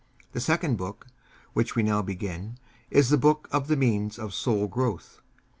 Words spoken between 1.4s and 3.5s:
which we now begin, is the Book